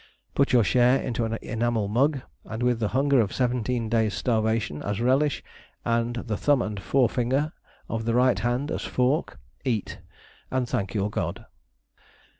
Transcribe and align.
Put 0.33 0.51
your 0.51 0.63
share 0.63 0.99
into 0.99 1.25
an 1.25 1.37
enamel 1.43 1.87
mug, 1.87 2.21
and 2.45 2.63
with 2.63 2.79
the 2.79 2.87
hunger 2.87 3.19
of 3.21 3.31
seventeen 3.31 3.87
days' 3.87 4.15
starvation 4.15 4.81
as 4.81 4.99
relish, 4.99 5.43
and 5.85 6.15
the 6.15 6.37
thumb 6.37 6.63
and 6.63 6.79
forefinger 6.81 7.53
of 7.87 8.05
the 8.05 8.15
right 8.15 8.39
hand 8.39 8.71
as 8.71 8.83
a 8.83 8.89
fork, 8.89 9.37
eat, 9.63 9.99
and 10.49 10.67
thank 10.67 10.95
your 10.95 11.11
God. 11.11 11.45